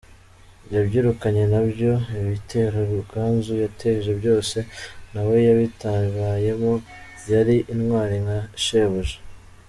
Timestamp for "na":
5.13-5.21